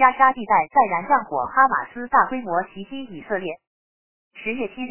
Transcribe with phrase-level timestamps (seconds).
[0.00, 3.52] 加沙地带再燃战火，哈马斯大规模袭击以色列。
[4.32, 4.88] 十月七日，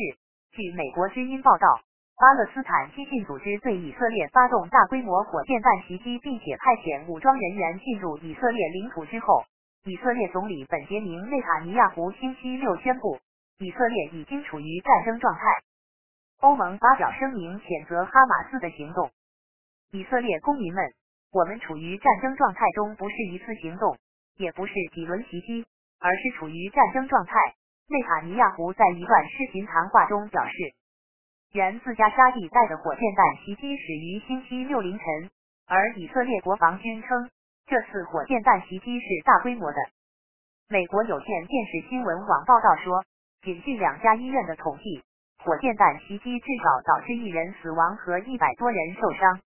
[0.51, 1.81] 据美国军音报道，
[2.15, 9.45] 巴勒斯坦激进组织对以色列发动大规模火箭弹袭击，并且派遣武装人员进入以色列领土之后，
[9.83, 13.17] 以色列总理本杰明内塔尼亚胡星期六宣布，
[13.57, 15.41] 以色列已经处于战争状态。
[16.41, 19.09] 欧盟发表声明谴责哈马斯的行动。
[19.89, 20.85] 以色列公民们，
[21.31, 23.97] 我们处于战争状态中，不是一次行动。
[24.39, 25.65] 也不是几轮袭击，
[25.99, 27.33] 而是处于战争状态。
[27.89, 30.53] 内塔尼亚胡在一段视频谈话中表示，
[31.51, 35.29] 原自加沙地带的火箭弹袭击始于星期六凌晨，
[35.67, 37.29] 而以色列国防军称，
[37.65, 39.77] 这次火箭弹袭击是大规模的。
[40.69, 43.03] 美国有线电视新闻网报道说，
[43.41, 45.03] 仅据两家医院的统计，
[45.43, 49.41] 火箭弹袭击至少导致一人死亡和一百多人受伤。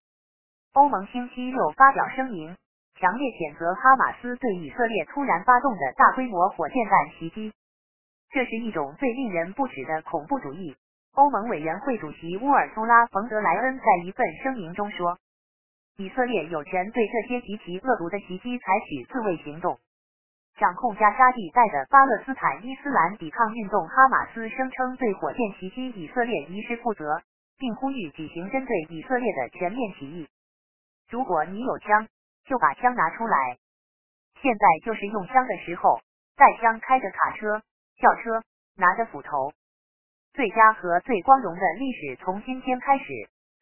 [0.74, 2.56] 欧盟星期六发表声明。
[3.00, 7.52] 强烈谴责哈马斯对以色列突然发动的大规模火箭弹袭击，
[8.30, 10.76] 这是一种最令人不齿的恐怖主义。
[11.14, 15.18] 欧盟委员会主席乌尔苏拉·冯德莱恩在一份声明中说
[15.98, 19.80] ：“以色列有权对这些极其恶毒的袭击采取自卫行动。”
[20.58, 27.22] 掌控加沙地带的巴勒斯坦伊斯兰抵抗运动哈马斯声称对火箭袭击以色列一事负责，
[27.58, 30.28] 并呼吁举行针对以色列的全面起义。
[31.10, 32.08] 如果你有枪，
[32.46, 33.58] 就把枪拿出来，
[34.42, 36.00] 现在就是用枪的时候。
[36.36, 37.62] 带枪开着卡车、
[37.98, 38.42] 轿车，
[38.76, 39.54] 拿着斧头。
[40.34, 43.06] 最佳和最光荣的历史从今天开始。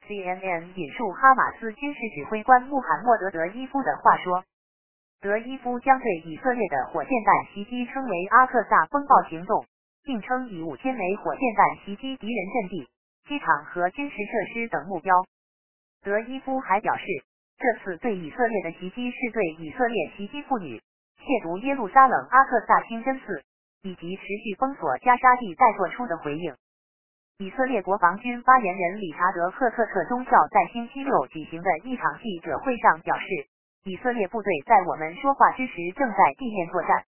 [0.07, 4.45] CNN 引述哈马斯军事指挥官穆罕默德·德伊夫的话说
[5.19, 9.65] ：“德伊夫将对以色列的火箭弹袭击称为阿克萨风暴行动，
[10.03, 12.89] 并称以五千枚火箭弹袭击敌人阵地、
[13.27, 15.13] 机场和军事设施等目标。”
[16.02, 17.03] 德伊夫还表示。
[17.62, 20.81] 这次对以色列的袭击是对以色列袭击妇女、
[21.22, 23.44] 亵渎耶路撒冷阿克萨清真寺
[23.84, 26.56] 以及持续封锁加沙地带做出的回应。
[27.38, 33.26] 以色列国防军发言人理查德·赫特特中校在星期六举行的一场记者会上表示，
[33.83, 37.05] 以色列部队在我们说话之时正在地面作战。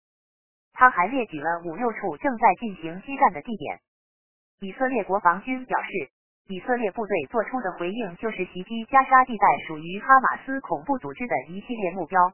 [0.74, 3.80] 他还列举了五六处正在进行激战的地点。
[4.60, 6.12] 以色列国防军表示。
[6.48, 12.32] 以色列部队做出的回应就是袭击加沙地带属于哈马斯恐怖组织的一系列目标。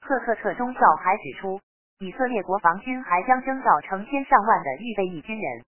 [0.00, 1.60] 赫克特中校还指出，
[1.98, 5.64] 以色列国防军还将征召成千上万的预备役军人。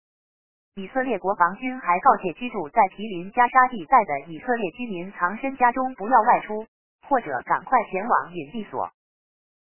[0.76, 6.66] 以色列国防军还告诫居住在毗邻加沙地带的以色列居民藏身家中，不要外出，
[7.08, 8.92] 或者赶快前往隐蔽所。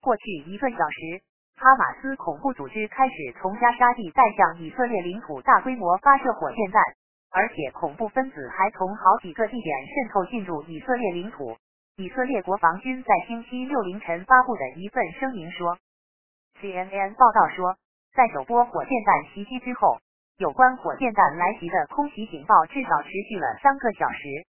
[0.01, 1.23] 过去一个小时，
[1.57, 6.83] 哈马斯恐怖组织开始从加沙地带向以色列领土大规模发射火箭弹。
[7.31, 11.57] 而且恐怖分子还从好几个地点渗透进入以色列领土。
[11.97, 15.77] 以色列国防军在星期六凌晨发布的一份声明说
[16.61, 17.77] ，CNN 报道说，
[18.15, 19.99] 在首波火箭弹袭击之后，
[20.37, 24.47] 有关火箭弹来袭的空袭警报至少持续了三个小时。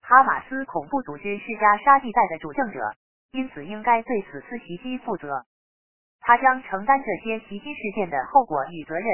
[0.00, 2.94] 哈马斯恐怖组织是加沙地带的主政者，
[3.32, 5.44] 因此应该对此次袭击负责。
[6.20, 9.06] 他将承担这些袭击事件的后果与责任。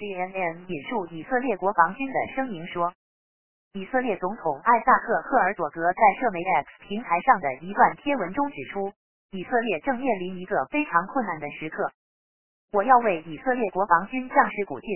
[0.00, 2.90] CNN 引述以色列国防军的声明说，
[3.74, 8.94] 以色列总统艾萨克·赫尔佐格在社媒 X 平台上的一段贴文中指出，
[9.32, 11.92] 以色列正面临一个非常困难的时刻。
[12.72, 14.88] 我要为以色列国防军将士鼓劲，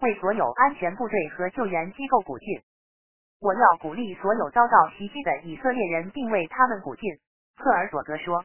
[0.00, 2.62] 为所有安全部队和救援机构鼓劲。
[3.42, 7.18] 我要鼓励所有遭到袭击的以色列人，并为他们鼓劲。
[7.56, 8.42] 赫尔佐格说。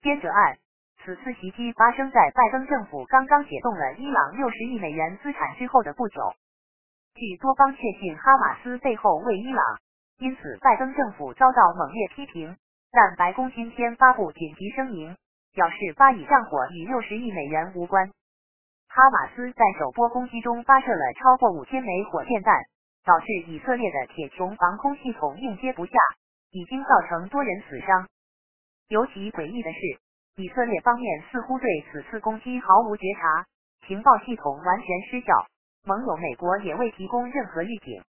[0.00, 0.58] 接着按。
[1.02, 6.34] 此次袭击发生在拜登政府刚刚解冻了伊朗六十亿美元资产之后的不久。
[7.14, 9.78] 据多方确信，哈马斯背后为伊朗，
[10.18, 12.56] 因此拜登政府遭到猛烈批评。
[12.90, 15.16] 但白宫今天发布紧急声明，
[15.52, 18.08] 表示巴以战火与六十亿美元无关。
[18.88, 22.62] 哈马斯在首波攻击中发射了超过五千枚火箭弹，
[23.04, 25.98] 导致以色列的铁穹防空系统应接不暇，
[26.50, 28.08] 已经造成多人死伤。
[28.88, 30.03] 尤其诡异的是。
[30.36, 33.46] 以色列方面似乎对此次攻击毫无觉察，
[33.86, 35.46] 情报系统完全失效，
[35.84, 38.02] 盟友美国也未提供任何预警。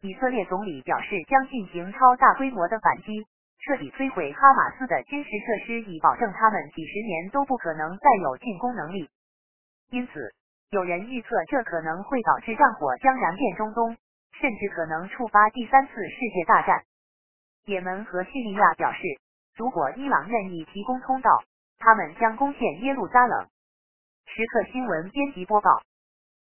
[0.00, 3.26] 以色列总理表示将进行超大规模的反击，
[3.66, 9.10] 彻底摧毁哈马斯的军事设施，以保证他们几十年都不可能再有进攻能力。
[9.90, 10.32] 因此，
[10.70, 13.96] 有人预测这可能会导致战火将燃遍中东，
[14.40, 16.84] 甚至可能触发第三次世界大战。
[17.64, 19.00] 也门和叙利亚表示。
[19.60, 21.44] 如果伊朗愿意提供通道，
[21.78, 23.46] 他们将攻陷耶路撒冷。
[24.24, 25.82] 时刻新闻编辑播报。